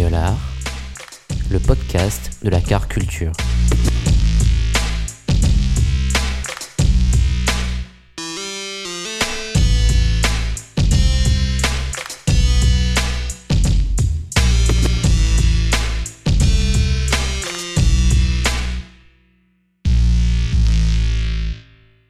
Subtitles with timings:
[0.00, 3.32] Le podcast de la car culture.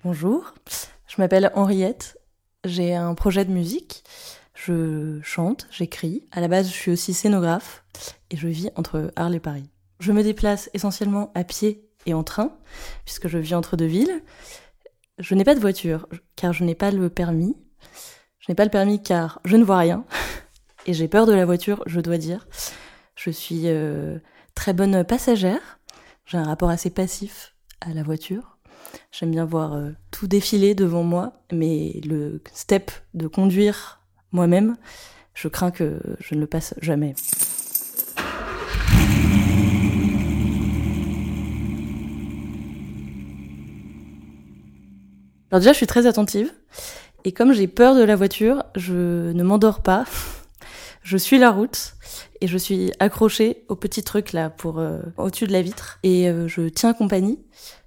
[0.05, 0.53] Bonjour,
[1.07, 2.19] je m'appelle Henriette,
[2.65, 4.05] j'ai un projet de musique,
[4.69, 6.25] je chante, j'écris.
[6.31, 7.85] À la base, je suis aussi scénographe
[8.31, 9.71] et je vis entre Arles et Paris.
[9.99, 12.53] Je me déplace essentiellement à pied et en train,
[13.07, 14.23] puisque je vis entre deux villes.
[15.19, 17.57] Je n'ai pas de voiture, car je n'ai pas le permis.
[18.41, 20.05] Je n'ai pas le permis car je ne vois rien.
[20.87, 22.47] Et j'ai peur de la voiture, je dois dire.
[23.17, 24.19] Je suis euh,
[24.55, 25.81] très bonne passagère.
[26.27, 28.59] J'ai un rapport assez passif à la voiture.
[29.13, 33.99] J'aime bien voir euh, tout défiler devant moi, mais le step de conduire
[34.33, 34.77] moi-même,
[35.35, 37.15] je crains que je ne le passe jamais.
[45.51, 46.53] Alors déjà, je suis très attentive.
[47.25, 50.05] Et comme j'ai peur de la voiture, je ne m'endors pas.
[51.05, 51.95] Je suis la route
[52.43, 56.29] et je suis accrochée au petit truc là pour euh, au-dessus de la vitre et
[56.29, 57.39] euh, je tiens compagnie.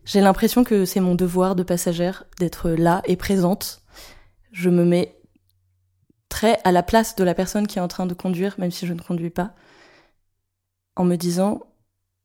[0.06, 3.84] J'ai l'impression que c'est mon devoir de passagère d'être là et présente.
[4.52, 5.21] Je me mets
[6.32, 8.88] très à la place de la personne qui est en train de conduire, même si
[8.88, 9.54] je ne conduis pas,
[10.96, 11.60] en me disant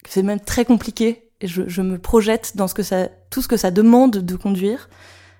[0.02, 1.30] que c'est même très compliqué.
[1.42, 4.36] Et je, je, me projette dans ce que ça, tout ce que ça demande de
[4.36, 4.88] conduire.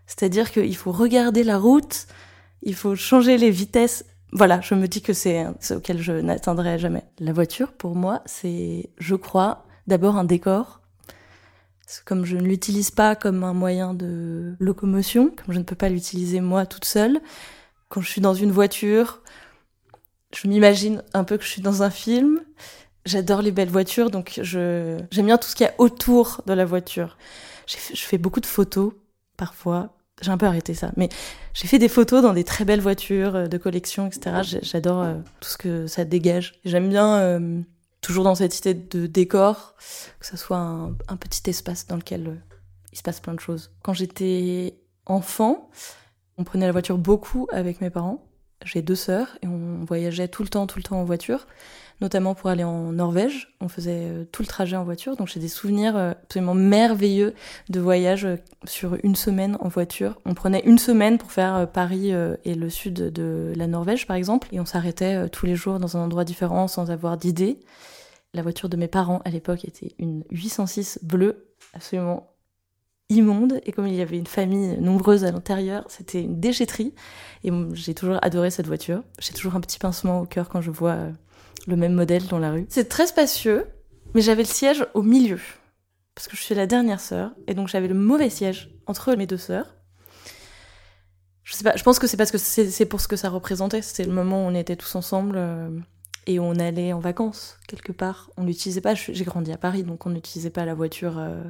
[0.07, 2.07] C'est-à-dire qu'il faut regarder la route,
[2.63, 4.05] il faut changer les vitesses.
[4.33, 7.05] Voilà, je me dis que c'est ce auquel je n'atteindrai jamais.
[7.19, 10.83] La voiture, pour moi, c'est, je crois, d'abord un décor.
[12.05, 15.89] Comme je ne l'utilise pas comme un moyen de locomotion, comme je ne peux pas
[15.89, 17.21] l'utiliser moi toute seule,
[17.89, 19.23] quand je suis dans une voiture,
[20.35, 22.41] je m'imagine un peu que je suis dans un film.
[23.05, 26.53] J'adore les belles voitures, donc je j'aime bien tout ce qu'il y a autour de
[26.53, 27.17] la voiture.
[27.67, 28.93] je fais beaucoup de photos
[29.37, 29.97] parfois.
[30.23, 31.11] J'ai un peu arrêté ça, mais
[31.53, 34.59] j'ai fait des photos dans des très belles voitures euh, de collection, etc.
[34.63, 36.55] J'adore euh, tout ce que ça dégage.
[36.65, 37.61] J'aime bien euh,
[38.01, 39.75] toujours dans cette idée de décor,
[40.19, 42.41] que ça soit un, petit espace dans lequel
[42.93, 43.71] il se passe plein de choses.
[43.83, 45.69] Quand j'étais enfant,
[46.39, 48.23] on prenait la voiture beaucoup avec mes parents.
[48.65, 51.47] J'ai deux sœurs et on voyageait tout le temps, tout le temps en voiture,
[52.01, 53.55] notamment pour aller en Norvège.
[53.61, 57.35] On faisait euh, tout le trajet en voiture, donc j'ai des souvenirs euh, absolument merveilleux
[57.69, 60.19] de voyage euh, sur une semaine en voiture.
[60.25, 62.13] On prenait une semaine pour faire Paris
[62.45, 65.97] et le sud de la Norvège, par exemple, et on s'arrêtait tous les jours dans
[65.97, 67.61] un endroit différent sans avoir d'idée.
[68.33, 72.36] La voiture de mes parents à l'époque était une 806 bleue, absolument
[73.09, 76.93] immonde et comme il y avait une famille nombreuse à l'intérieur, c'était une déchetterie
[77.45, 79.03] et j'ai toujours adoré cette voiture.
[79.21, 81.13] J'ai toujours un petit pincement au cœur quand je vois euh,
[81.67, 82.67] le même modèle dans la rue.
[82.69, 83.67] C'est très spacieux,
[84.15, 85.41] mais j'avais le siège au milieu
[86.15, 89.27] parce que je suis la dernière sœur et donc j'avais le mauvais siège entre mes
[89.27, 89.77] deux sœurs.
[91.45, 93.81] Je sais pas, je pense que c'est parce que c'est pour ce que ça représentait,
[93.81, 95.69] c'était le moment où on était tous ensemble euh,
[96.27, 98.31] et on allait en vacances quelque part.
[98.37, 101.43] On n'utilisait pas, j'ai grandi à Paris, donc on n'utilisait pas la voiture euh,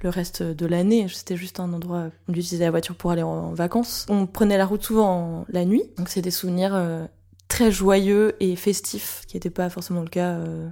[0.00, 1.06] le reste de l'année.
[1.08, 4.06] C'était juste un endroit, on utilisait la voiture pour aller en, vacances.
[4.08, 7.06] On prenait la route souvent la nuit, donc c'est des souvenirs euh,
[7.48, 10.68] très joyeux et festifs, qui n'étaient pas forcément le cas euh,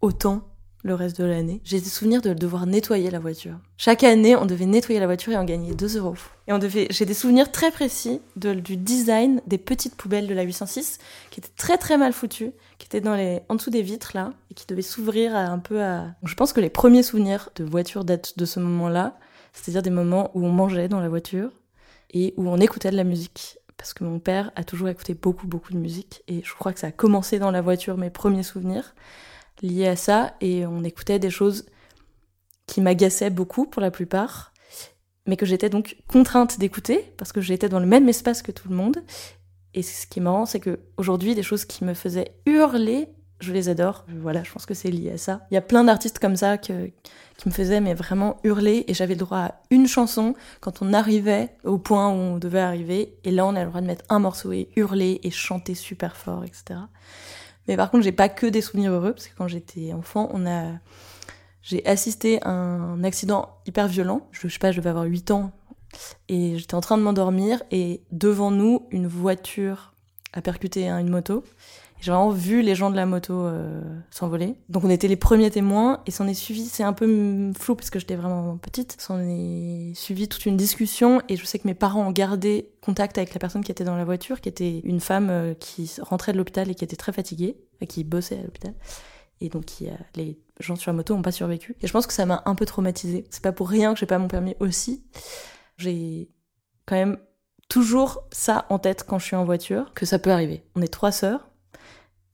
[0.00, 0.51] autant
[0.82, 1.60] le reste de l'année.
[1.64, 3.54] J'ai des souvenirs de devoir nettoyer la voiture.
[3.76, 6.16] Chaque année, on devait nettoyer la voiture et on gagnait 2 euros.
[6.48, 10.42] Et on devait, j'ai des souvenirs très précis du design des petites poubelles de la
[10.42, 10.98] 806
[11.30, 14.32] qui étaient très très mal foutues, qui étaient dans les, en dessous des vitres là,
[14.50, 16.14] et qui devaient s'ouvrir un peu à.
[16.24, 19.18] je pense que les premiers souvenirs de voiture datent de ce moment-là,
[19.52, 21.50] c'est-à-dire des moments où on mangeait dans la voiture
[22.10, 23.58] et où on écoutait de la musique.
[23.76, 26.78] Parce que mon père a toujours écouté beaucoup beaucoup de musique et je crois que
[26.78, 28.94] ça a commencé dans la voiture mes premiers souvenirs
[29.60, 31.66] lié à ça et on écoutait des choses
[32.66, 34.52] qui m'agaçaient beaucoup pour la plupart,
[35.26, 38.68] mais que j'étais donc contrainte d'écouter parce que j'étais dans le même espace que tout
[38.68, 39.02] le monde.
[39.74, 43.08] Et ce qui est marrant, c'est que aujourd'hui, des choses qui me faisaient hurler,
[43.40, 44.04] je les adore.
[44.08, 45.46] Voilà, je pense que c'est lié à ça.
[45.50, 49.14] Il y a plein d'artistes comme ça qui me faisaient mais vraiment hurler et j'avais
[49.14, 53.32] le droit à une chanson quand on arrivait au point où on devait arriver et
[53.32, 56.44] là on a le droit de mettre un morceau et hurler et chanter super fort,
[56.44, 56.80] etc.
[57.68, 60.46] Mais par contre, j'ai pas que des souvenirs heureux parce que quand j'étais enfant, on
[60.46, 60.72] a
[61.62, 64.26] j'ai assisté à un accident hyper violent.
[64.32, 65.52] Je, je sais pas, je devais avoir 8 ans
[66.28, 69.91] et j'étais en train de m'endormir et devant nous, une voiture
[70.32, 71.44] a percuté une moto
[72.02, 73.80] j'ai vraiment vu les gens de la moto euh,
[74.10, 74.56] s'envoler.
[74.68, 77.90] Donc on était les premiers témoins et s'en est suivi, c'est un peu flou parce
[77.90, 81.74] que j'étais vraiment petite, s'en est suivi toute une discussion et je sais que mes
[81.74, 84.98] parents ont gardé contact avec la personne qui était dans la voiture, qui était une
[84.98, 87.56] femme euh, qui rentrait de l'hôpital et qui était très fatiguée,
[87.88, 88.74] qui bossait à l'hôpital.
[89.40, 89.66] Et donc
[90.16, 91.76] les gens sur la moto n'ont pas survécu.
[91.82, 93.26] Et je pense que ça m'a un peu traumatisée.
[93.30, 95.04] C'est pas pour rien que j'ai pas mon permis aussi.
[95.78, 96.28] J'ai
[96.86, 97.18] quand même
[97.72, 100.62] toujours ça en tête quand je suis en voiture, que ça peut arriver.
[100.76, 101.48] On est trois sœurs,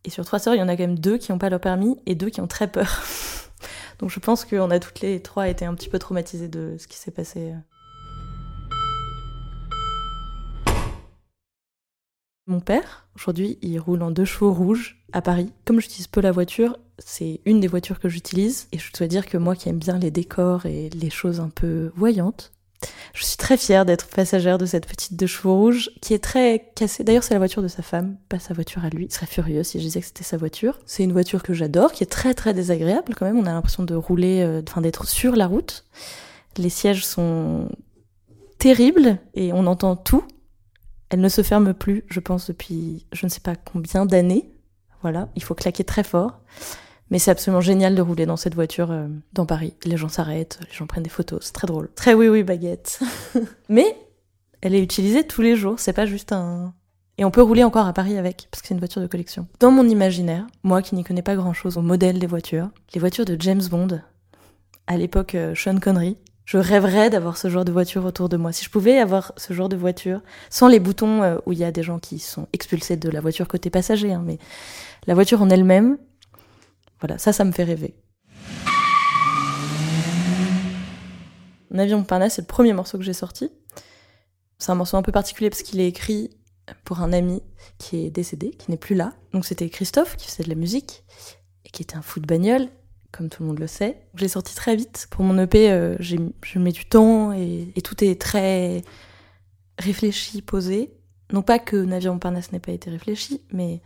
[0.03, 1.61] et sur trois sœurs, il y en a quand même deux qui n'ont pas leur
[1.61, 3.05] permis et deux qui ont très peur.
[4.01, 6.89] Donc je pense qu'on a toutes les trois été un petit peu traumatisées de ce
[6.89, 7.55] qui s'est passé.
[12.49, 15.53] Mon père, aujourd'hui, il roule en deux chevaux rouges à Paris.
[15.65, 18.67] Comme j'utilise peu la voiture, c'est une des voitures que j'utilise.
[18.73, 21.51] Et je dois dire que moi qui aime bien les décors et les choses un
[21.51, 22.51] peu voyantes,
[23.15, 26.71] je suis très fière d'être passagère de cette petite deux chevaux rouges qui est très
[26.75, 27.03] cassée.
[27.03, 29.07] D'ailleurs, c'est la voiture de sa femme, pas sa voiture à lui.
[29.07, 30.79] Il serait furieux si je disais que c'était sa voiture.
[30.87, 33.39] C'est une voiture que j'adore, qui est très très désagréable quand même.
[33.39, 35.85] On a l'impression de rouler, euh, enfin d'être sur la route.
[36.57, 37.69] Les sièges sont
[38.59, 40.25] terribles et on entend tout.
[41.11, 44.53] Elle ne se ferme plus, je pense, depuis je ne sais pas combien d'années.
[45.03, 46.41] Voilà, il faut claquer très fort.
[47.11, 49.75] Mais c'est absolument génial de rouler dans cette voiture euh, dans Paris.
[49.85, 51.89] Les gens s'arrêtent, les gens prennent des photos, c'est très drôle.
[51.95, 53.01] Très oui oui baguette.
[53.69, 53.97] Mais
[54.61, 56.75] elle est utilisée tous les jours, c'est pas juste un...
[57.17, 59.49] Et on peut rouler encore à Paris avec, parce que c'est une voiture de collection.
[59.59, 63.25] Dans mon imaginaire, moi qui n'y connais pas grand-chose au modèle des voitures, les voitures
[63.25, 64.01] de James Bond,
[64.87, 68.53] à l'époque euh, Sean Connery, je rêverais d'avoir ce genre de voiture autour de moi.
[68.53, 71.65] Si je pouvais avoir ce genre de voiture, sans les boutons euh, où il y
[71.65, 74.39] a des gens qui sont expulsés de la voiture côté passager, hein, mais
[75.07, 75.99] la voiture en elle-même,
[77.01, 77.95] voilà, ça, ça me fait rêver.
[81.77, 83.51] Avion Parnasse, c'est le premier morceau que j'ai sorti.
[84.59, 86.31] C'est un morceau un peu particulier parce qu'il est écrit
[86.85, 87.43] pour un ami
[87.79, 89.13] qui est décédé, qui n'est plus là.
[89.33, 91.05] Donc c'était Christophe qui faisait de la musique
[91.65, 92.69] et qui était un fou de bagnole,
[93.13, 94.03] comme tout le monde le sait.
[94.15, 95.07] Je l'ai sorti très vite.
[95.11, 98.83] Pour mon EP, euh, je mets du temps et, tout est très
[99.79, 100.93] réfléchi, posé.
[101.33, 103.81] Non pas que Navire Montparnasse n'ait pas été réfléchi, mais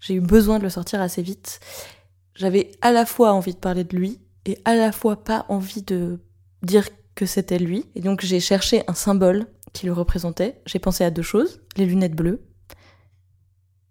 [0.00, 1.60] j'ai eu besoin de le sortir assez vite.
[2.34, 5.82] J'avais à la fois envie de parler de lui et à la fois pas envie
[5.82, 6.20] de
[6.62, 7.86] dire que c'était lui.
[7.94, 10.60] Et donc j'ai cherché un symbole qui le représentait.
[10.66, 12.42] J'ai pensé à deux choses, les lunettes bleues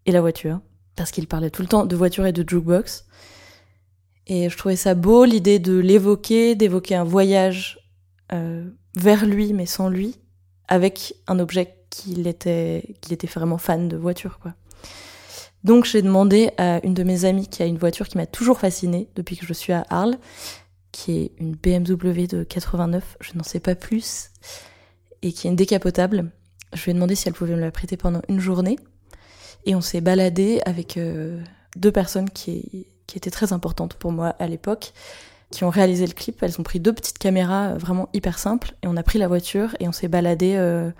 [0.06, 0.60] et la voiture.
[0.95, 3.06] Parce qu'il parlait tout le temps de voiture et de jukebox.
[4.28, 7.80] Et je trouvais ça beau, l'idée de l'évoquer, d'évoquer un voyage
[8.31, 10.16] euh, vers lui mais sans lui,
[10.68, 14.54] avec un objet qu'il était, qu'il était vraiment fan de voiture, quoi.
[15.63, 18.60] Donc j'ai demandé à une de mes amies qui a une voiture qui m'a toujours
[18.60, 20.18] fascinée depuis que je suis à Arles,
[20.92, 24.30] qui est une BMW de 89, je n'en sais pas plus,
[25.21, 26.31] et qui est une décapotable.
[26.74, 28.77] Je lui ai demandé si elle pouvait me la prêter pendant une journée.
[29.65, 31.42] Et on s'est baladé avec euh,
[31.75, 34.92] deux personnes qui, étaient très importantes pour moi à l'époque,
[35.52, 36.42] qui ont réalisé le clip.
[36.42, 39.28] Elles ont pris deux petites caméras euh, vraiment hyper simples, et on a pris la
[39.28, 40.92] voiture et on s'est baladé euh,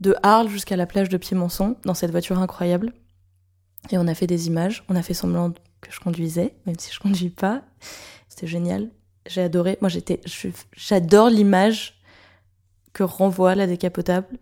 [0.00, 2.92] de Arles jusqu'à la plage de Piémonçon dans cette voiture incroyable.
[3.90, 6.92] Et on a fait des images, on a fait semblant que je conduisais, même si
[6.92, 7.62] je conduis pas.
[8.28, 8.90] C'était génial.
[9.26, 9.78] J'ai adoré.
[9.80, 10.20] Moi, j'étais,
[10.74, 12.00] j'adore l'image
[12.92, 14.38] que renvoie la décapotable.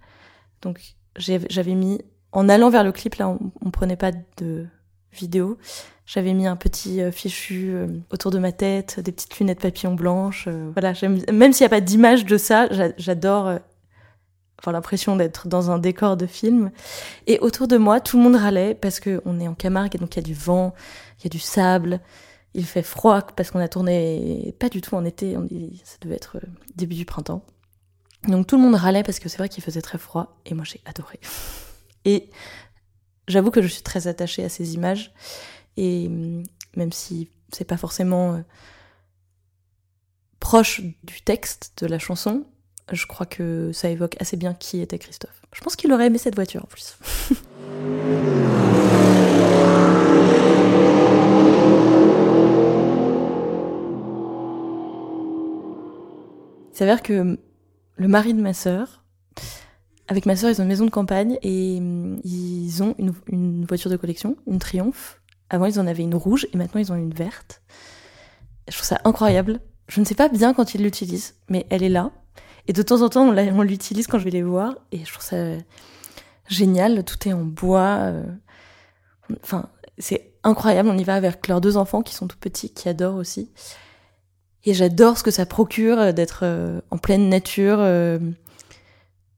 [0.63, 0.81] Donc,
[1.17, 2.01] j'avais mis,
[2.33, 4.67] en allant vers le clip, là, on, on prenait pas de
[5.13, 5.59] vidéo.
[6.07, 9.95] J'avais mis un petit euh, fichu euh, autour de ma tête, des petites lunettes papillon
[9.95, 10.47] blanches.
[10.49, 10.93] Euh, voilà,
[11.33, 13.59] même s'il n'y a pas d'image de ça, j'adore
[14.73, 16.71] l'impression d'être dans un décor de film.
[17.27, 20.15] Et autour de moi, tout le monde râlait parce qu'on est en Camargue et donc
[20.15, 20.75] il y a du vent,
[21.21, 22.01] il y a du sable,
[22.55, 25.49] il fait froid parce qu'on a tourné pas du tout en été, on
[25.85, 27.45] ça devait être euh, début du printemps.
[28.29, 30.65] Donc tout le monde râlait parce que c'est vrai qu'il faisait très froid et moi
[30.65, 31.19] j'ai adoré.
[32.05, 32.31] Et
[33.29, 35.13] j'avoue que je suis très attachée à ces images
[35.77, 36.43] et hum,
[36.77, 38.41] même si c'est pas forcément euh,
[40.41, 42.45] proche du texte de la chanson,
[42.93, 45.43] je crois que ça évoque assez bien qui était Christophe.
[45.53, 46.97] Je pense qu'il aurait aimé cette voiture en plus.
[56.75, 57.39] Il s'avère que
[57.97, 59.05] le mari de ma sœur,
[60.09, 62.97] avec ma sœur, ils ont une maison de campagne et mm, ils ont
[63.29, 66.91] une, voiture de collection, une Triumph, Avant, ils en avaient une rouge et maintenant, ils
[66.93, 67.63] ont une verte.
[68.69, 69.61] Je trouve ça incroyable.
[69.87, 72.11] Je ne sais pas bien quand ils l'utilisent, mais elle est là.
[72.67, 74.75] Et de temps en temps, on l'utilise quand je vais les voir.
[74.93, 75.37] Et je trouve ça
[76.49, 77.05] génial.
[77.05, 77.99] Tout est en bois.
[78.01, 78.23] Euh.
[79.43, 79.69] Enfin,
[79.99, 80.89] c'est incroyable.
[80.89, 83.51] On y va avec leurs deux enfants qui sont tout petits, qui adorent aussi.
[84.65, 87.79] Et j'adore ce que ça procure euh, d'être euh, en pleine nature.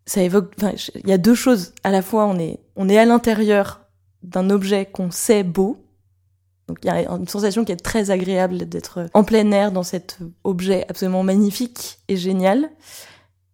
[0.06, 0.54] Ça évoque.
[0.58, 1.72] Enfin, il y a deux choses.
[1.82, 3.80] À la fois, on est on est à l'intérieur
[4.22, 5.86] d'un objet qu'on sait beau,
[6.68, 9.84] donc il y a une sensation qui est très agréable d'être en plein air dans
[9.84, 12.70] cet objet absolument magnifique et génial.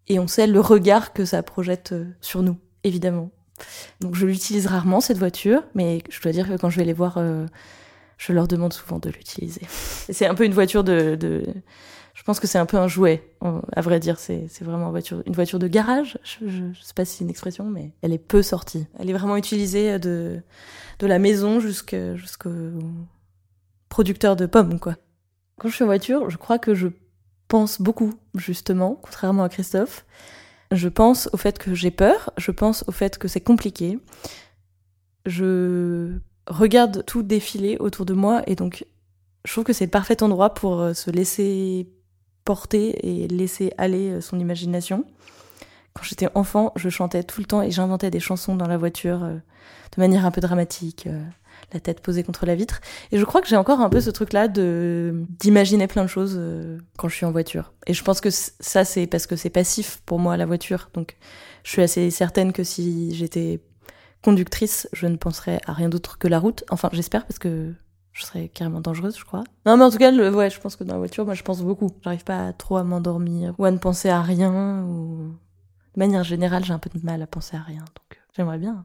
[0.08, 3.30] Et on sait le regard que ça projette euh, sur nous, évidemment.
[4.00, 6.92] Donc je l'utilise rarement cette voiture, mais je dois dire que quand je vais les
[6.92, 7.46] voir, euh,
[8.18, 9.62] je leur demande souvent de l'utiliser.
[9.68, 11.44] C'est un peu une voiture de,
[12.14, 14.18] je pense que c'est un peu un jouet, à vrai dire.
[14.18, 14.92] C'est vraiment
[15.26, 16.18] une voiture, de garage.
[16.24, 18.86] Je, je, je sais pas si c'est une expression, mais elle est peu sortie.
[18.98, 20.42] Elle est vraiment utilisée de
[21.02, 22.48] de la maison jusqu'au
[23.88, 24.96] producteur de pommes, quoi.
[25.58, 26.88] Quand je suis en voiture, je crois que je
[27.52, 30.06] pense beaucoup, justement, contrairement à Christophe.
[30.70, 33.98] Je pense au fait que j'ai peur, je pense au fait que c'est compliqué.
[35.26, 36.16] Je
[36.46, 38.86] regarde tout défiler autour de moi et donc
[39.44, 41.92] je trouve que c'est le parfait endroit pour euh, se laisser
[42.46, 45.04] porter et laisser aller euh, son imagination.
[45.92, 49.24] Quand j'étais enfant, je chantais tout le temps et j'inventais des chansons dans la voiture
[49.24, 51.06] euh, de manière un peu dramatique,
[51.72, 52.80] la tête posée contre la vitre.
[53.10, 56.34] Et je crois que j'ai encore un peu ce truc-là de d'imaginer plein de choses
[56.36, 57.72] euh, quand je suis en voiture.
[57.86, 60.90] Et je pense que ça, c'est parce que c'est passif pour moi la voiture.
[60.94, 61.16] Donc,
[61.64, 63.60] je suis assez certaine que si j'étais
[64.22, 66.64] conductrice, je ne penserais à rien d'autre que la route.
[66.70, 67.72] Enfin, j'espère parce que
[68.12, 69.42] je serais carrément dangereuse, je crois.
[69.66, 71.42] Non, mais en tout cas, le, ouais, je pense que dans la voiture, moi, je
[71.42, 71.90] pense beaucoup.
[72.02, 75.34] J'arrive pas trop à m'endormir ou à ne penser à rien ou
[75.94, 78.84] de manière générale, j'ai un peu de mal à penser à rien, donc j'aimerais bien.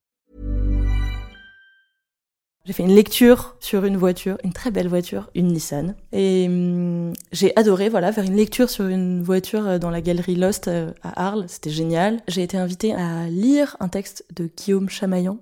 [2.63, 5.95] J'ai fait une lecture sur une voiture, une très belle voiture, une Nissan.
[6.11, 10.35] Et hum, j'ai adoré, voilà, faire une lecture sur une voiture euh, dans la galerie
[10.35, 11.45] Lost euh, à Arles.
[11.47, 12.21] C'était génial.
[12.27, 15.39] J'ai été invitée à lire un texte de Guillaume Chamaillan.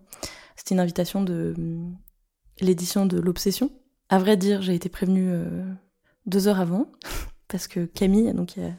[0.55, 1.93] C'était une invitation de hum,
[2.61, 3.69] l'édition de L'Obsession.
[4.07, 5.65] À vrai dire, j'ai été prévenue euh,
[6.25, 6.89] deux heures avant,
[7.49, 8.71] parce que Camille, donc, qui a,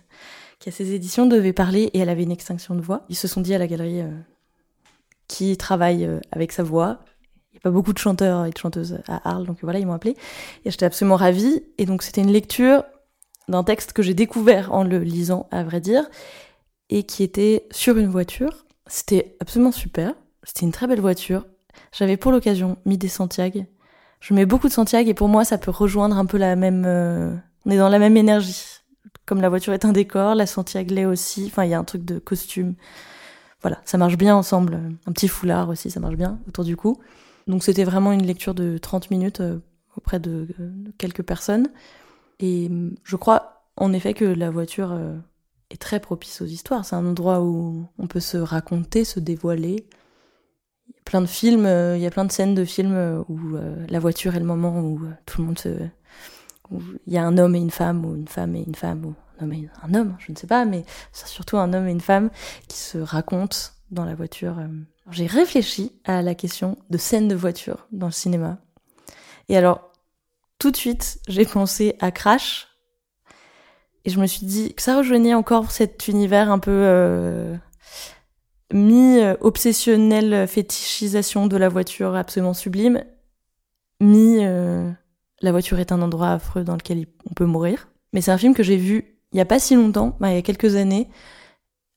[0.61, 3.05] qui a ses éditions, devait parler et elle avait une extinction de voix.
[3.11, 4.01] Ils se sont dit à la galerie
[5.29, 7.05] qui travaille avec sa voix
[7.53, 9.87] il n'y a pas beaucoup de chanteurs et de chanteuses à Arles, donc voilà, ils
[9.87, 10.17] m'ont appelé.
[10.65, 11.63] Et j'étais absolument ravie.
[11.79, 12.85] Et donc c'était une lecture
[13.49, 16.09] d'un texte que j'ai découvert en le lisant, à vrai dire,
[16.89, 18.67] et qui était sur une voiture.
[18.87, 20.15] C'était absolument super.
[20.45, 21.47] C'était une très belle voiture.
[21.93, 23.65] J'avais pour l'occasion mis des Santiago.
[24.21, 26.85] Je mets beaucoup de Santiago et pour moi ça peut rejoindre un peu la même...
[26.87, 27.35] Euh,
[27.67, 28.81] on est dans la même énergie.
[29.27, 31.47] Comme la voiture est un décor, la Santiago l'est aussi.
[31.47, 32.75] Enfin, il y a un truc de costume.
[33.63, 34.81] Voilà, ça marche bien ensemble.
[35.07, 36.99] Un petit foulard aussi, ça marche bien autour du cou.
[37.51, 39.59] Donc c'était vraiment une lecture de 30 minutes euh,
[39.97, 40.47] auprès de,
[40.99, 41.69] quelques personnes.
[42.39, 45.17] Et mm, je crois en effet que la voiture euh,
[45.71, 46.85] est très propice aux histoires.
[46.85, 49.85] C'est un endroit où on peut se raconter, se dévoiler.
[50.89, 53.25] Il y a plein de films, euh, il y a plein de scènes de films
[53.29, 53.57] où
[53.89, 55.69] la voiture est le moment où tout le monde se...
[56.71, 59.05] Où il y a un homme et une femme, ou une femme et une femme,
[59.05, 61.89] ou un homme et un homme, je ne sais pas, mais c'est surtout un homme
[61.89, 62.31] et une femme
[62.69, 63.57] qui se racontent
[63.91, 64.55] dans la voiture
[65.11, 68.59] j'ai réfléchi à la question de scène de voiture dans le cinéma.
[69.49, 69.91] Et alors,
[70.59, 72.69] tout de suite, j'ai pensé à Crash.
[74.05, 77.57] Et je me suis dit que ça rejoignait encore cet univers un peu euh,
[78.73, 83.05] mi-obsessionnel fétichisation de la voiture absolument sublime,
[84.01, 84.91] mi euh,
[85.43, 87.89] voiture est un endroit affreux dans lequel on peut mourir.
[88.13, 90.35] Mais c'est un film que j'ai vu il y a pas si longtemps, bah, il
[90.35, 91.09] y a quelques années,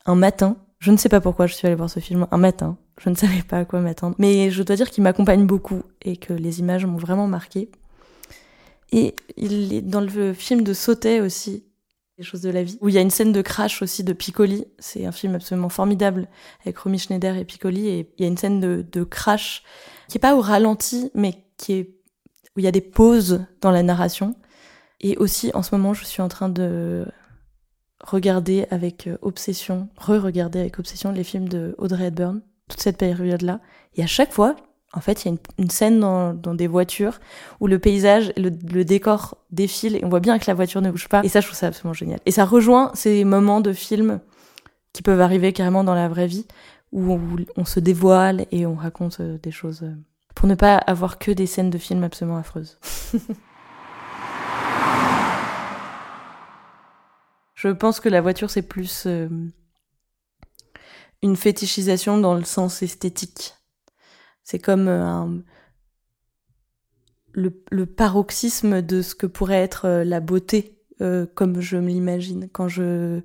[0.06, 0.58] un matin.
[0.80, 2.78] Je ne sais pas pourquoi je suis allée voir ce film un matin.
[3.02, 4.16] Je ne savais pas à quoi m'attendre.
[4.20, 7.70] Mais je dois dire qu'il m'accompagne beaucoup et que les images m'ont vraiment marqué.
[8.92, 11.66] Et il est dans le film de Sautet aussi,
[12.20, 14.14] Les choses de la vie, où il y a une scène de crash aussi de
[14.14, 14.66] Piccoli.
[14.78, 16.28] C'est un film absolument formidable
[16.62, 17.88] avec Romy Schneider et Piccoli.
[17.88, 19.64] Et il y a une scène de, de crash
[20.08, 21.96] qui est pas au ralenti, mais qui est
[22.56, 24.36] où il y a des pauses dans la narration.
[25.02, 27.06] Et aussi, en ce moment, je suis en train de
[28.04, 33.60] regarder avec euh, obsession, re-regarder avec obsession les films de Audrey Hepburn, toute cette période-là.
[33.96, 34.56] Et à chaque fois,
[34.94, 37.20] en fait, il y a une, scène dans, des voitures
[37.60, 41.10] où le paysage, le, décor défile et on voit bien que la voiture ne bouge
[41.10, 41.24] pas.
[41.24, 42.20] Et ça, je trouve ça absolument génial.
[42.26, 44.20] Et ça rejoint ces moments de films
[44.94, 46.46] qui peuvent arriver carrément dans la vraie vie
[46.92, 47.22] où on,
[47.58, 49.96] on se dévoile et on raconte euh, des choses euh,
[50.36, 52.78] pour ne pas avoir que des scènes de films absolument affreuses.
[57.56, 59.30] Je pense que la voiture, c'est plus euh,
[61.24, 63.56] une fétichisation dans le sens esthétique.
[64.44, 65.42] C'est comme euh, un,
[67.32, 70.80] le, paroxysme de ce que pourrait être euh, la beauté,
[71.36, 72.48] comme je me l'imagine.
[72.54, 73.20] Quand je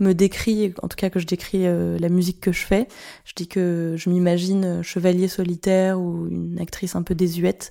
[0.00, 2.88] me décris, en tout cas que je décris la musique que je fais,
[3.24, 7.70] je dis que je m'imagine chevalier solitaire ou une actrice un peu désuète.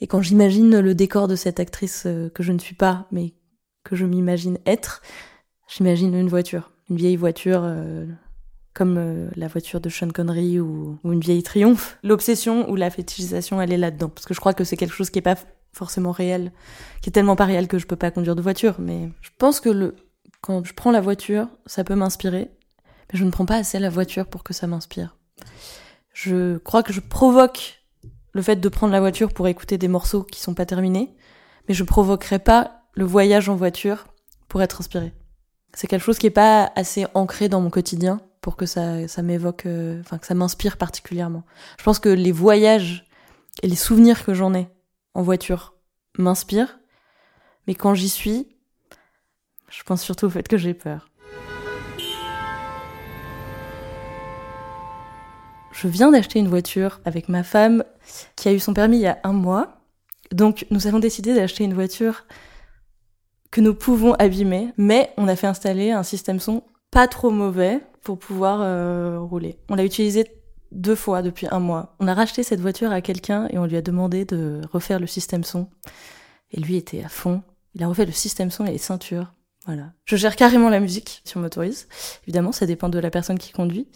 [0.00, 3.34] Et quand j'imagine le décor de cette actrice que je ne suis pas, mais
[3.84, 5.02] que je m'imagine être,
[5.68, 8.06] j'imagine une voiture, une vieille voiture euh,
[8.74, 11.98] comme euh, la voiture de Sean Connery ou, une vieille Triomphe.
[12.02, 15.10] L'obsession ou la fétichisation, elle est là-dedans, parce que je crois que c'est quelque chose
[15.10, 15.36] qui est pas
[15.72, 16.52] forcément réel,
[17.02, 18.76] qui est tellement pas réel que je peux pas conduire de voiture.
[18.78, 19.94] Mais je pense que le
[20.40, 22.50] quand je prends la voiture, ça peut m'inspirer,
[23.12, 25.16] mais je ne prends pas assez la voiture pour que ça m'inspire.
[26.14, 27.84] Je crois que je provoque
[28.32, 31.14] le fait de prendre la voiture pour écouter des morceaux qui sont pas terminés,
[31.68, 34.06] mais je provoquerai pas le voyage en voiture
[34.48, 35.12] pour être inspiré.
[35.74, 39.22] C'est quelque chose qui est pas assez ancré dans mon quotidien pour que ça, ça
[39.22, 41.44] m'évoque, euh, enfin que ça m'inspire particulièrement.
[41.78, 43.06] Je pense que les voyages
[43.62, 44.68] et les souvenirs que j'en ai
[45.14, 45.74] en voiture
[46.18, 46.78] m'inspirent,
[47.66, 48.48] mais quand j'y suis,
[49.68, 51.08] je pense surtout au fait que j'ai peur.
[55.72, 57.84] Je viens d'acheter une voiture avec ma femme
[58.36, 59.78] qui a eu son permis il y a un mois.
[60.32, 62.24] Donc nous avons décidé d'acheter une voiture
[63.50, 67.80] que nous pouvons abîmer, mais on a fait installer un système son pas trop mauvais
[68.02, 69.58] pour pouvoir euh, rouler.
[69.68, 70.26] On l'a utilisé
[70.72, 71.96] deux fois depuis un mois.
[72.00, 75.06] On a racheté cette voiture à quelqu'un et on lui a demandé de refaire le
[75.06, 75.68] système son.
[76.52, 77.42] Et lui était à fond.
[77.74, 79.32] Il a refait le système son et les ceintures.
[79.66, 79.92] Voilà.
[80.04, 81.86] Je gère carrément la musique si on m'autorise.
[82.24, 83.88] Évidemment, ça dépend de la personne qui conduit.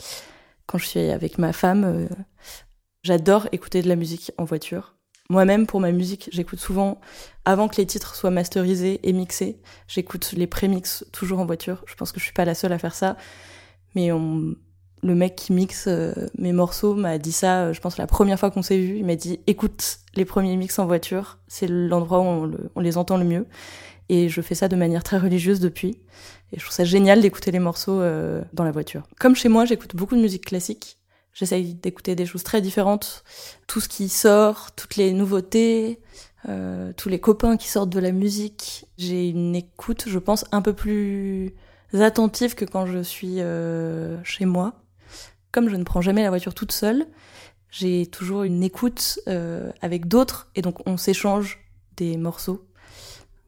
[0.66, 2.08] Quand je suis avec ma femme, euh,
[3.02, 4.94] j'adore écouter de la musique en voiture.
[5.30, 7.00] Moi-même, pour ma musique, j'écoute souvent,
[7.46, 9.58] avant que les titres soient masterisés et mixés,
[9.88, 11.82] j'écoute les prémix toujours en voiture.
[11.86, 13.16] Je pense que je suis pas la seule à faire ça.
[13.94, 18.06] Mais le mec qui mixe euh, mes morceaux m'a dit ça, euh, je pense, la
[18.06, 18.96] première fois qu'on s'est vu.
[18.98, 23.16] Il m'a dit, écoute les premiers mix en voiture, c'est l'endroit où on, les entend
[23.16, 23.46] le mieux.
[24.08, 25.98] Et je fais ça de manière très religieuse depuis.
[26.52, 29.02] Et je trouve ça génial d'écouter les morceaux euh, dans la voiture.
[29.18, 30.98] Comme chez moi, j'écoute beaucoup de musique classique.
[31.34, 33.24] J'essaye d'écouter des choses très différentes,
[33.66, 36.00] tout ce qui sort, toutes les nouveautés,
[36.48, 38.86] euh, tous les copains qui sortent de la musique.
[38.98, 41.52] J'ai une écoute, je pense, un peu plus
[41.92, 44.74] attentive que quand je suis euh, chez moi.
[45.50, 47.04] Comme je ne prends jamais la voiture toute seule,
[47.68, 51.58] j'ai toujours une écoute euh, avec d'autres et donc on s'échange
[51.96, 52.64] des morceaux.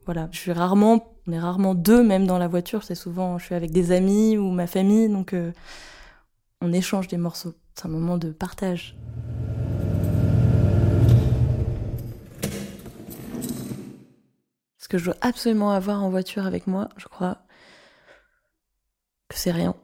[0.05, 2.83] Voilà, je suis rarement, on est rarement deux même dans la voiture.
[2.83, 5.33] C'est souvent, je suis avec des amis ou ma famille, donc
[6.61, 7.53] on échange des morceaux.
[7.77, 8.95] C'est un moment de partage.
[14.79, 17.37] Ce que je veux absolument avoir en voiture avec moi, je crois
[19.29, 19.75] que c'est rien.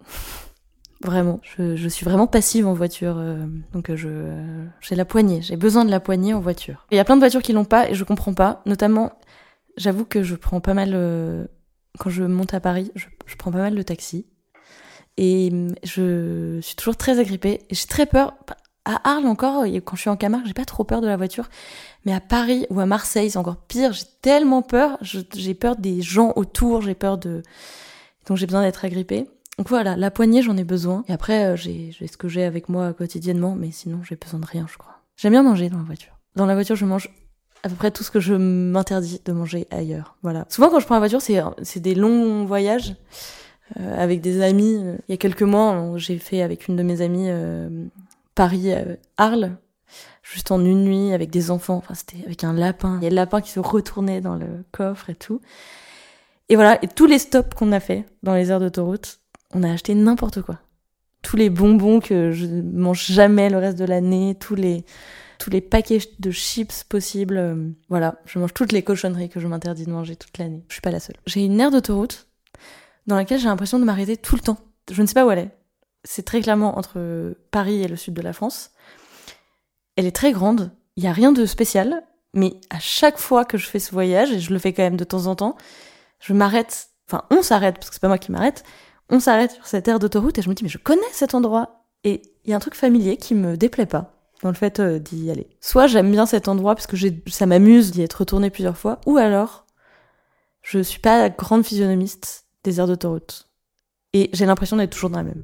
[1.03, 4.31] Vraiment, je, suis vraiment passive en voiture, euh, donc je
[4.79, 6.87] j'ai la poignée, j'ai besoin de la poignée en voiture.
[6.91, 8.61] Il y a plein de voitures qui l'ont pas et je comprends pas.
[8.65, 9.11] Notamment,
[9.75, 11.45] j'avoue que je prends pas mal euh,
[11.99, 14.25] quand je monte à Paris, je, je prends pas mal le taxi.
[15.17, 17.61] Et hum, je suis toujours très agrippée.
[17.71, 18.33] J'ai très peur.
[18.85, 21.49] À Arles encore, quand je suis en Camargue, j'ai pas trop peur de la voiture.
[22.05, 23.93] Mais à Paris ou à Marseille, c'est encore pire.
[23.93, 24.97] J'ai tellement peur.
[25.01, 26.81] J'ai peur des gens autour.
[26.81, 27.43] J'ai peur de.
[28.27, 29.25] Donc j'ai besoin d'être agrippée.
[29.57, 31.05] Donc voilà, la poignée, j'en ai besoin.
[31.07, 33.55] Et après, euh, j'ai ce que j'ai avec moi quotidiennement.
[33.55, 34.99] Mais sinon, j'ai besoin de rien, je crois.
[35.15, 36.17] J'aime bien manger dans la voiture.
[36.35, 37.09] Dans la voiture, je mange
[37.63, 40.17] à peu près tout ce que je m'interdis de manger ailleurs.
[40.23, 40.45] Voilà.
[40.49, 41.21] Souvent, quand je prends la voiture,
[41.61, 42.95] c'est des longs voyages.
[43.79, 44.79] Euh, avec des amis.
[45.07, 47.69] Il y a quelques mois, j'ai fait avec une de mes amies euh,
[48.35, 49.49] Paris-Arles, euh,
[50.21, 51.77] juste en une nuit avec des enfants.
[51.77, 52.97] Enfin, c'était avec un lapin.
[53.01, 55.41] Il y a le lapin qui se retournait dans le coffre et tout.
[56.49, 59.19] Et voilà, et tous les stops qu'on a fait dans les aires d'autoroute,
[59.53, 60.59] on a acheté n'importe quoi.
[61.21, 64.85] Tous les bonbons que je mange jamais le reste de l'année, tous les
[65.39, 67.37] tous les paquets de chips possibles.
[67.37, 70.63] euh, voilà, je mange toutes les cochonneries que je m'interdis de manger toute l'année.
[70.69, 71.17] Je suis pas la seule.
[71.25, 72.27] J'ai une aire d'autoroute
[73.07, 74.57] dans laquelle j'ai l'impression de m'arrêter tout le temps.
[74.91, 75.51] Je ne sais pas où elle est.
[76.03, 78.71] C'est très clairement entre Paris et le sud de la France.
[79.95, 80.71] Elle est très grande.
[80.95, 84.31] Il y a rien de spécial, mais à chaque fois que je fais ce voyage,
[84.31, 85.55] et je le fais quand même de temps en temps,
[86.19, 86.89] je m'arrête.
[87.07, 88.63] Enfin, on s'arrête parce que c'est pas moi qui m'arrête.
[89.09, 91.85] On s'arrête sur cette aire d'autoroute et je me dis mais je connais cet endroit.
[92.03, 94.99] Et il y a un truc familier qui me déplaît pas dans le fait euh,
[94.99, 95.47] d'y aller.
[95.61, 99.17] Soit j'aime bien cet endroit parce que ça m'amuse d'y être retourné plusieurs fois, ou
[99.17, 99.65] alors
[100.61, 103.47] je suis pas grande physionomiste des aires d'autoroute.
[104.13, 105.43] Et j'ai l'impression d'être toujours dans la même.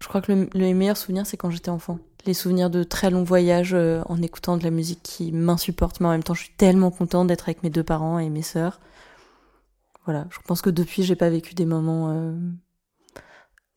[0.00, 1.98] Je crois que le, le meilleur souvenir, c'est quand j'étais enfant.
[2.26, 6.08] Les souvenirs de très longs voyages euh, en écoutant de la musique qui m'insupporte, mais
[6.08, 8.80] en même temps, je suis tellement contente d'être avec mes deux parents et mes sœurs.
[10.04, 12.34] Voilà, je pense que depuis, j'ai pas vécu des moments euh,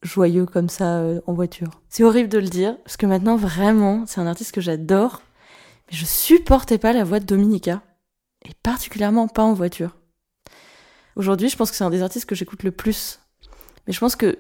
[0.02, 1.82] joyeux comme ça euh, en voiture.
[1.89, 5.22] C'est horrible de le dire, parce que maintenant, vraiment, c'est un artiste que j'adore,
[5.89, 7.82] mais je supportais pas la voix de Dominica,
[8.46, 9.96] et particulièrement pas en voiture.
[11.15, 13.19] Aujourd'hui, je pense que c'est un des artistes que j'écoute le plus.
[13.88, 14.38] Mais je pense que,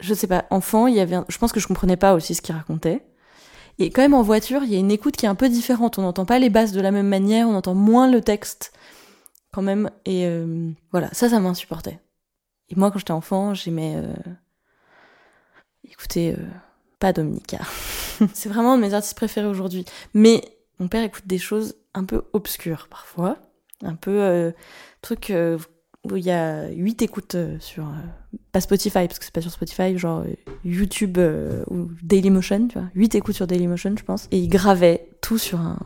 [0.00, 2.42] je sais pas, enfant, il y avait je pense que je comprenais pas aussi ce
[2.42, 3.04] qu'il racontait.
[3.78, 5.98] Et quand même en voiture, il y a une écoute qui est un peu différente.
[5.98, 8.72] On n'entend pas les basses de la même manière, on entend moins le texte
[9.52, 9.90] quand même.
[10.04, 12.00] Et euh, voilà, ça, ça m'insupportait.
[12.70, 14.12] Et moi, quand j'étais enfant, j'aimais euh,
[15.84, 16.46] écouter euh,
[16.98, 17.58] pas Dominica.
[18.34, 19.84] c'est vraiment un de mes artistes préférés aujourd'hui.
[20.14, 20.42] Mais
[20.78, 23.38] mon père écoute des choses un peu obscures parfois,
[23.82, 24.52] un peu euh,
[25.02, 25.58] truc euh,
[26.04, 29.40] où il y a 8 écoutes euh, sur euh, pas Spotify parce que c'est pas
[29.40, 31.18] sur Spotify, genre euh, YouTube
[31.70, 35.60] ou Dailymotion, tu vois, 8 écoutes sur Dailymotion, je pense, et il gravait tout sur
[35.60, 35.78] un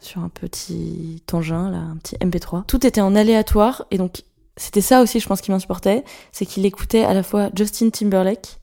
[0.00, 2.64] sur un petit engin là, un petit MP3.
[2.64, 4.22] Tout était en aléatoire et donc
[4.56, 8.58] c'était ça aussi je pense qui m'insupportait, c'est qu'il écoutait à la fois Justin Timberlake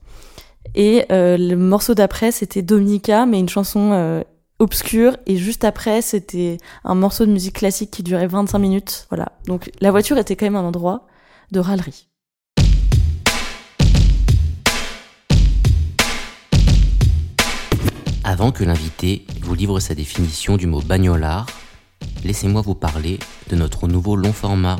[0.74, 4.24] et le morceau d'après c'était Dominica mais une chanson
[4.58, 9.06] obscure et juste après c'était un morceau de musique classique qui durait 25 minutes.
[9.10, 9.32] Voilà.
[9.46, 11.06] Donc la voiture était quand même un endroit
[11.52, 12.08] de râlerie.
[18.24, 21.46] Avant que l'invité vous livre sa définition du mot bagnolard,
[22.24, 23.18] laissez-moi vous parler
[23.48, 24.76] de notre nouveau long format.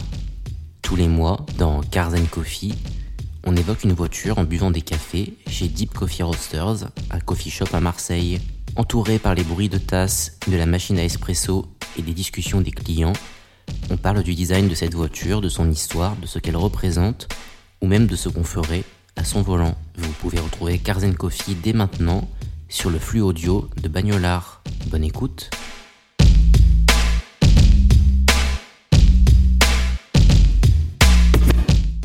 [0.83, 2.75] Tous les mois, dans Cars Coffee,
[3.47, 7.69] on évoque une voiture en buvant des cafés chez Deep Coffee Roasters, un coffee shop
[7.73, 8.39] à Marseille.
[8.79, 11.67] Entouré par les bruits de tasses, de la machine à espresso
[11.99, 13.13] et des discussions des clients,
[13.91, 17.27] on parle du design de cette voiture, de son histoire, de ce qu'elle représente,
[17.83, 18.85] ou même de ce qu'on ferait
[19.17, 19.77] à son volant.
[19.97, 22.29] Vous pouvez retrouver Cars and Coffee dès maintenant
[22.69, 24.63] sur le flux audio de Bagnolard.
[24.93, 25.51] Bonne écoute.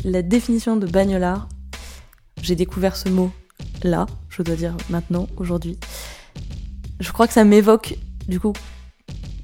[0.02, 1.48] La définition de bagnolard,
[2.42, 3.30] j'ai découvert ce mot
[3.84, 5.78] là, je dois dire maintenant, aujourd'hui.
[7.00, 7.96] Je crois que ça m'évoque,
[8.28, 8.52] du coup,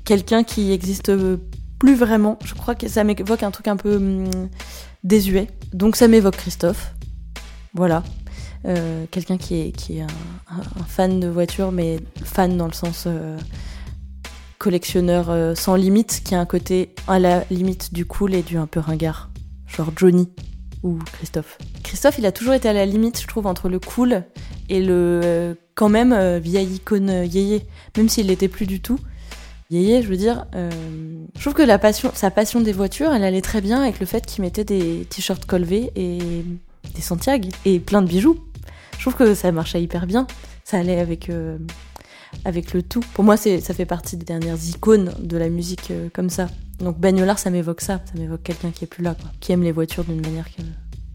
[0.05, 1.13] quelqu'un qui existe
[1.79, 2.39] plus vraiment.
[2.45, 4.31] Je crois que ça m'évoque un truc un peu hum,
[5.03, 5.49] désuet.
[5.73, 6.95] Donc ça m'évoque Christophe.
[7.75, 8.05] Voilà.
[8.67, 13.05] Euh, quelqu'un qui est, qui est un, fan de voiture, mais fan dans le sens
[13.07, 13.39] euh,
[14.59, 18.59] collectionneur euh, sans limite, qui a un côté à la limite du cool et du
[18.59, 19.31] un peu ringard.
[19.67, 20.29] Genre Johnny
[20.83, 21.57] ou Christophe.
[21.83, 24.25] Christophe, il a toujours été à la limite, je trouve, entre le cool
[24.69, 27.65] et le quand même euh, vieille icône euh, yéyé,
[27.97, 28.99] même s'il l'était plus du tout.
[29.71, 30.71] Yéyé, je veux dire, euh,
[31.35, 34.05] je trouve que la passion, sa passion des voitures, elle allait très bien avec le
[34.05, 36.19] fait qu'il mettait des t-shirts colvés et
[36.95, 38.39] des Santiago et plein de bijoux.
[38.99, 40.27] Je trouve que ça marchait hyper bien.
[40.65, 41.57] Ça allait avec euh,
[42.45, 43.01] avec le tout.
[43.15, 46.49] Pour moi, ça fait partie des dernières icônes de la musique comme ça.
[46.81, 48.03] Donc Bagnolard, ça m'évoque ça.
[48.05, 50.63] Ça m'évoque quelqu'un qui est plus là, qui aime les voitures d'une manière qui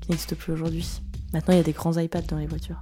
[0.10, 0.90] n'existe plus aujourd'hui.
[1.34, 2.82] Maintenant, il y a des grands iPads dans les voitures.